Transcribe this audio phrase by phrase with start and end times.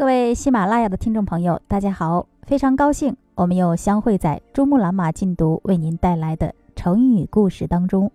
[0.00, 2.26] 各位喜马拉雅的听众朋友，大家好！
[2.44, 8.10] 非常高兴我们又相会在珠穆朗玛禁读为您带来的成语故事当中。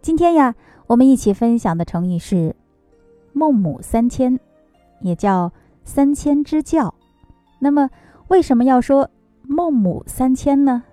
[0.00, 0.54] 今天呀，
[0.86, 2.54] 我们一起分享的成语是
[3.34, 4.38] “孟母三迁”，
[5.02, 5.50] 也叫
[5.82, 6.94] “三迁之教”。
[7.58, 7.90] 那么，
[8.28, 9.10] 为什么要说
[9.42, 10.84] “孟母三迁”呢？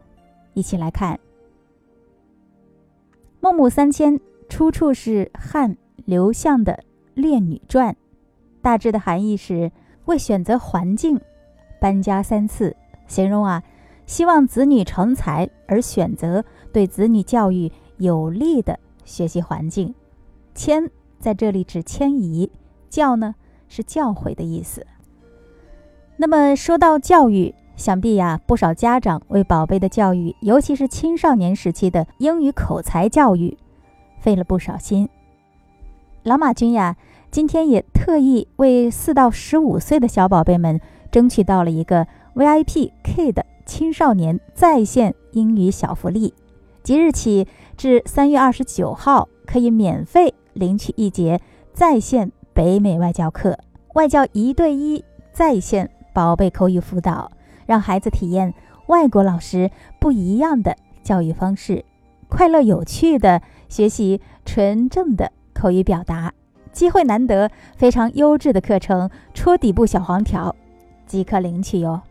[0.55, 1.19] 一起来看
[3.39, 6.73] ，“孟母三迁”出处是汉刘向的
[7.13, 7.93] 《列女传》，
[8.63, 9.71] 大致的含义是。
[10.05, 11.19] 为选择环境，
[11.79, 12.75] 搬家三次，
[13.07, 13.63] 形容啊，
[14.05, 19.93] 希望子女成才而选择对子女教育有利的学习环境。
[20.53, 22.49] 迁在这里指迁移，
[22.89, 23.35] 教呢
[23.67, 24.85] 是教诲的意思。
[26.17, 33.57] 那么说到教育，想必呀不少家长为宝贝的教育，尤其是青少年时期的英语口才教育，
[34.19, 35.07] 费了不少心。
[36.23, 36.97] 老马君呀。
[37.31, 46.33] 今天也特意为四到十五岁的小宝贝们争取到了一个 VIP K 的青少年在线英语小福利，
[46.83, 51.39] 即日起至三月二十九号可以免费领取一节
[51.73, 53.57] 在线北美外教课，
[53.93, 55.01] 外教一对一
[55.31, 57.31] 在线宝贝口语辅导，
[57.65, 58.53] 让孩子体验
[58.87, 61.85] 外国老师不一样的教育方式，
[62.27, 66.33] 快乐有趣的学习纯正的口语表达。
[66.71, 70.55] 机会难得，非常优质的课程，戳底部小黄条
[71.05, 72.01] 即可领取哟。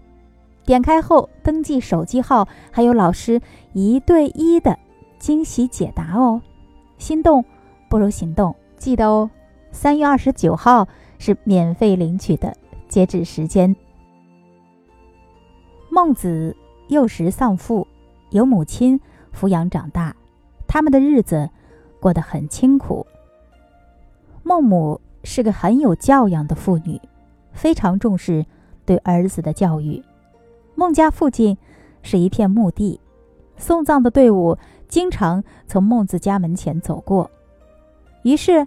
[0.64, 3.40] 点开后登记手机号，还有老师
[3.72, 4.78] 一对一的
[5.18, 6.40] 惊喜解答哦。
[6.98, 7.44] 心动
[7.88, 9.30] 不如行动，记得哦。
[9.72, 10.86] 三月二十九号
[11.18, 12.54] 是免费领取的
[12.88, 13.74] 截止时间。
[15.90, 16.54] 孟子
[16.88, 17.86] 幼时丧父，
[18.30, 19.00] 由母亲
[19.34, 20.14] 抚养长大，
[20.68, 21.48] 他们的日子
[22.00, 23.06] 过得很清苦。
[24.42, 27.00] 孟母是个很有教养的妇女，
[27.52, 28.44] 非常重视
[28.84, 30.02] 对儿子的教育。
[30.74, 31.56] 孟家附近
[32.02, 33.00] 是一片墓地，
[33.56, 34.56] 送葬的队伍
[34.88, 37.30] 经常从孟子家门前走过。
[38.22, 38.66] 于是，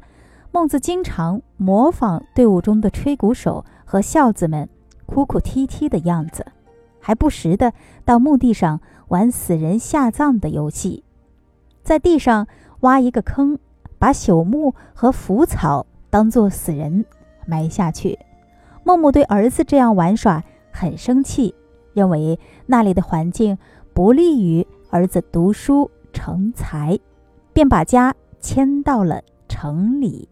[0.52, 4.70] 孟子经常模仿队伍中的吹鼓手和孝子们
[5.06, 6.46] 哭哭啼啼的样子，
[7.00, 7.74] 还不时的
[8.06, 11.04] 到墓地上玩死人下葬的游戏，
[11.82, 12.48] 在地上
[12.82, 13.58] 挖一个坑。
[14.04, 17.06] 把朽木和腐草当做死人
[17.46, 18.20] 埋下去。
[18.84, 20.44] 孟母对儿子这样玩耍
[20.74, 21.56] 很生气，
[21.94, 23.58] 认为那里的环境
[23.94, 27.00] 不利于儿子读书成才，
[27.54, 30.28] 便把家迁到了城里。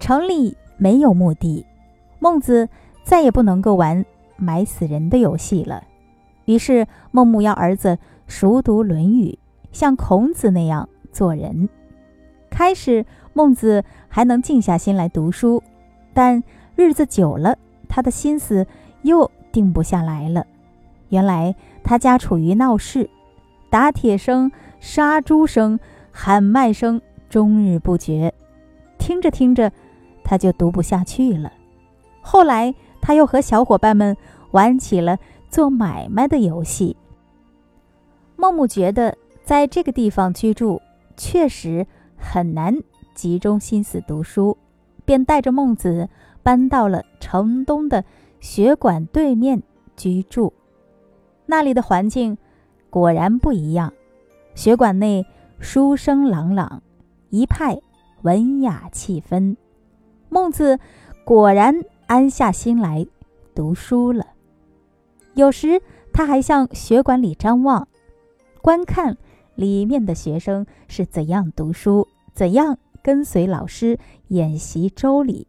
[0.00, 1.64] 城里没有墓地，
[2.18, 2.68] 孟子
[3.04, 4.04] 再也不能够玩
[4.36, 5.84] 埋死人的游戏了。
[6.46, 7.96] 于是孟母要儿子
[8.26, 9.26] 熟读《论语》，
[9.70, 11.68] 像孔子那样做人。
[12.58, 15.62] 开始，孟子还能静下心来读书，
[16.12, 16.42] 但
[16.74, 17.56] 日子久了，
[17.88, 18.66] 他的心思
[19.02, 20.44] 又定不下来了。
[21.10, 21.54] 原来
[21.84, 23.08] 他家处于闹市，
[23.70, 25.78] 打铁声、杀猪声、
[26.10, 28.34] 喊卖声终日不绝，
[28.98, 29.70] 听着听着，
[30.24, 31.52] 他就读不下去了。
[32.20, 34.16] 后来，他又和小伙伴们
[34.50, 35.16] 玩起了
[35.48, 36.96] 做买卖的游戏。
[38.34, 40.82] 孟母觉得在这个地方居住
[41.16, 41.86] 确实。
[42.18, 42.76] 很难
[43.14, 44.56] 集中心思读书，
[45.04, 46.08] 便带着孟子
[46.42, 48.04] 搬到了城东的
[48.40, 49.62] 学馆对面
[49.96, 50.52] 居住。
[51.46, 52.36] 那里的环境
[52.90, 53.92] 果然不一样，
[54.54, 55.24] 学馆内
[55.58, 56.82] 书声朗朗，
[57.30, 57.80] 一派
[58.22, 59.56] 文雅气氛。
[60.28, 60.78] 孟子
[61.24, 63.06] 果然安下心来
[63.54, 64.26] 读书了。
[65.34, 65.80] 有时
[66.12, 67.88] 他还向学馆里张望，
[68.60, 69.16] 观看。
[69.58, 73.98] 里面的学生是怎样读书，怎样跟随老师
[74.28, 75.48] 演习周礼，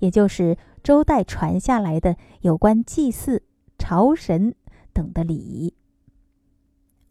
[0.00, 3.44] 也就是周代传下来的有关祭祀、
[3.78, 4.56] 朝神
[4.92, 5.72] 等的礼仪。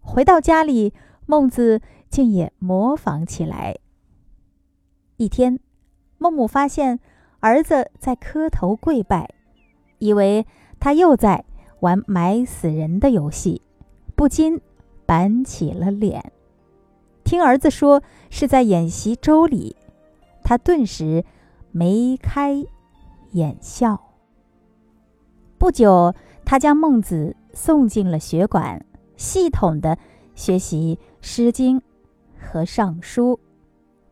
[0.02, 0.92] 回到家里，
[1.26, 3.78] 孟子竟也模仿起来。
[5.16, 5.62] 一天，
[6.18, 7.00] 孟母发现
[7.40, 9.34] 儿子在磕头跪拜，
[10.00, 10.46] 以为
[10.78, 11.46] 他又在
[11.80, 13.62] 玩埋死人的游戏，
[14.14, 14.60] 不禁。
[15.06, 16.32] 板起了脸，
[17.24, 19.76] 听儿子说是在演习周礼，
[20.44, 21.24] 他顿时
[21.72, 22.64] 眉开
[23.32, 24.02] 眼笑。
[25.58, 26.14] 不久，
[26.46, 28.86] 他将孟子送进了学馆，
[29.16, 29.98] 系统的
[30.36, 31.80] 学习《诗经》
[32.40, 33.34] 和《尚书》。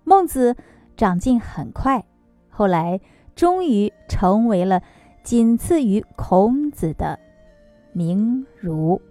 [0.04, 0.56] 孟子
[0.96, 2.06] 长进很快，
[2.50, 3.00] 后来
[3.36, 4.82] 终于成为了
[5.24, 7.20] 仅次于孔子的
[7.94, 9.02] 名儒。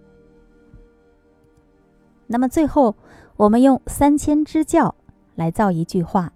[2.32, 2.94] 那么最后
[3.36, 4.94] 我们用三千支教
[5.34, 6.32] 来造一句话。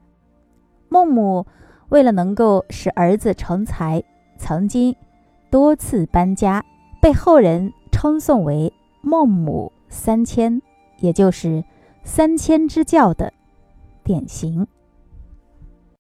[0.89, 1.47] 孟母
[1.89, 4.03] 为了能够使儿子成才
[4.37, 4.97] 曾经
[5.51, 6.65] 多次搬家
[7.01, 10.61] 被后人称颂为孟母三迁
[10.99, 11.63] 也就是
[12.03, 13.33] 三千支教的
[14.03, 14.67] 典型。